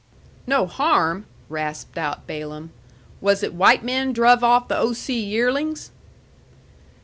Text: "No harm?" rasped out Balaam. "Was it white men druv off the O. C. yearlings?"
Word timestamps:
"No 0.47 0.65
harm?" 0.65 1.27
rasped 1.47 1.95
out 1.95 2.25
Balaam. 2.25 2.71
"Was 3.21 3.43
it 3.43 3.53
white 3.53 3.83
men 3.83 4.13
druv 4.15 4.41
off 4.43 4.67
the 4.67 4.75
O. 4.75 4.93
C. 4.93 5.23
yearlings?" 5.23 5.91